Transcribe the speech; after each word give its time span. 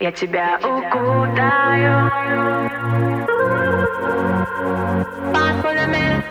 Я 0.00 0.12
тебя 0.12 0.60
укутаю 0.62 2.08
пулями. 5.60 6.22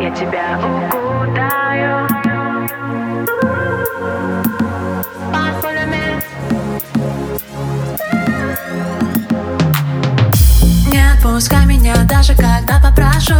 Я 0.00 0.10
тебя 0.12 0.58
укутаю 0.58 2.08
пулями. 5.60 6.22
Не 10.90 11.12
отпускай 11.12 11.66
меня 11.66 11.94
даже 12.08 12.34
когда 12.34 12.80
попрошу 12.82 13.34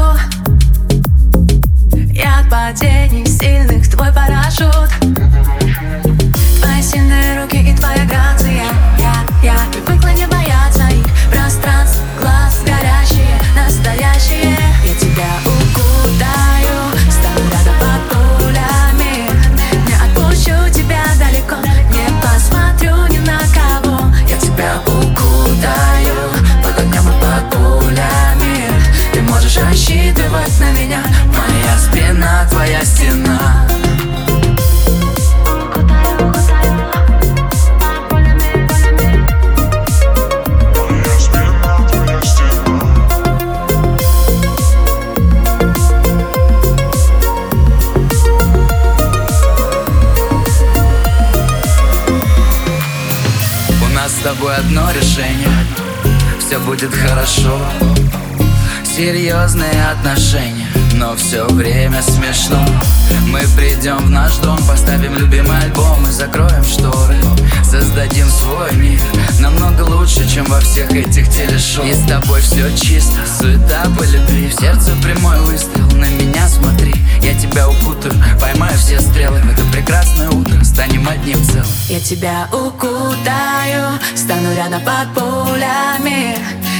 тобой 54.26 54.56
одно 54.56 54.90
решение. 54.90 55.48
Все 56.40 56.58
будет 56.58 56.92
хорошо. 56.92 57.60
Серьезные 58.84 59.88
отношения 59.92 60.66
Но 60.94 61.14
все 61.14 61.46
время 61.46 62.02
смешно. 62.02 62.58
Мы 63.28 63.40
придем 63.56 63.98
в 63.98 64.10
наш 64.10 64.36
дом 64.38 64.58
Поставим 64.66 65.16
любимый 65.16 65.56
альбом 65.58 66.08
И 66.08 66.10
закроем 66.10 66.64
шторы. 66.64 67.14
Создадим 67.62 68.26
свой 68.28 68.72
мир 68.76 69.00
Намного 69.38 69.82
лучше, 69.82 70.28
чем 70.28 70.44
во 70.46 70.58
всех 70.58 70.90
этих 70.90 71.28
телешоу. 71.28 71.86
И 71.86 71.92
с 71.92 72.00
тобой 72.08 72.40
все 72.40 72.68
чисто 72.76 73.20
Суета 73.38 73.84
по 73.96 74.02
любви. 74.02 74.48
В 74.48 74.60
сердце 74.60 74.92
прямой 75.02 75.38
выстрел 75.42 75.86
На 75.92 76.06
меня 76.06 76.48
смотри. 76.48 76.94
Я 77.22 77.38
тебя 77.38 77.68
укутаю 77.68 78.14
Поймаю 78.40 78.76
все 78.76 78.98
стрелы. 78.98 79.40
В 79.42 79.52
это 79.52 79.62
прекрасное 79.72 80.30
утро 80.30 80.64
Станем 80.64 81.08
одним 81.08 81.35
тебя 82.06 82.46
укутаю, 82.52 83.98
стану 84.14 84.54
рядом 84.54 84.80
под 84.82 85.12
пулями. 85.12 86.38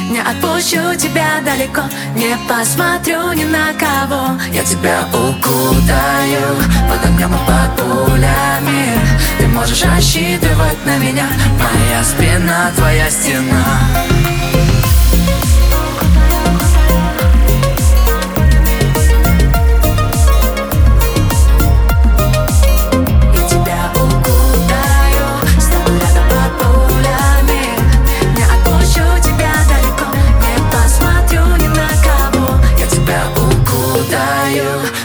Не 0.09 0.21
отпущу 0.21 0.95
тебя 0.97 1.41
далеко, 1.45 1.83
не 2.15 2.37
посмотрю 2.49 3.33
ни 3.33 3.43
на 3.43 3.73
кого. 3.73 4.41
Я 4.53 4.63
тебя 4.63 5.05
укутаю, 5.09 6.57
под 6.89 7.05
огнем 7.05 7.35
и 7.35 7.39
под 7.39 7.77
пулями. 7.77 9.01
Ты 9.39 9.49
можешь 9.49 9.83
рассчитывать 9.83 10.87
на 10.87 10.97
меня. 10.99 11.27
Моя 11.59 12.05
спина, 12.05 12.71
твоя 12.77 13.11
стена 13.11 14.16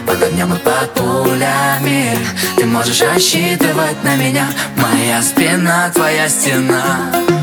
под 0.01 0.21
огнем 0.23 0.53
и 0.53 0.57
под 0.57 0.93
пулями 0.93 2.17
Ты 2.57 2.65
можешь 2.65 3.01
рассчитывать 3.01 4.03
на 4.03 4.15
меня. 4.15 4.47
Моя 4.77 5.21
спина, 5.21 5.91
твоя 5.93 6.27
стена 6.29 7.40